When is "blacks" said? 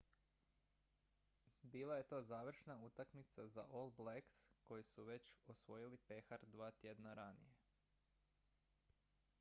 3.97-4.35